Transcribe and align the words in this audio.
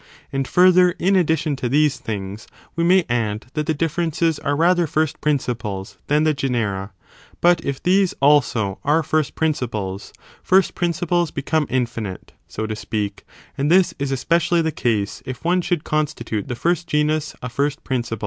And 0.33 0.47
further, 0.47 0.93
in 0.97 1.15
addition 1.15 1.55
to 1.57 1.69
these 1.69 1.99
things, 1.99 2.47
we 2.75 2.83
may 2.83 3.05
add 3.07 3.45
that 3.53 3.67
the' 3.67 3.73
differences 3.75 4.39
are 4.39 4.55
rather 4.55 4.87
first 4.87 5.21
principles 5.21 5.97
than 6.07 6.23
the 6.23 6.33
genera; 6.33 6.91
but 7.39 7.63
if 7.63 7.83
these, 7.83 8.15
also, 8.19 8.79
are 8.83 9.03
first 9.03 9.35
prin 9.35 9.53
ciples, 9.53 10.11
first 10.41 10.73
principles 10.73 11.29
become 11.29 11.67
infinite, 11.69 12.33
so 12.47 12.65
to 12.65 12.75
speak: 12.75 13.25
and 13.59 13.69
this 13.69 13.93
is 13.99 14.11
especially 14.11 14.63
the 14.63 14.71
case 14.71 15.21
if 15.23 15.43
one 15.45 15.61
should 15.61 15.83
constitute 15.83 16.47
the 16.47 16.55
firstvgenus 16.55 17.35
a 17.43 17.49
first 17.49 17.83
principle. 17.83 18.19